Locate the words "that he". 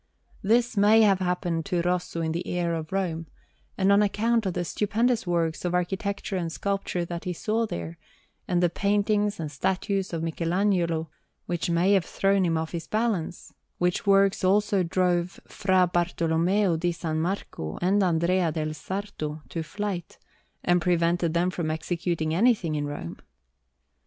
7.05-7.33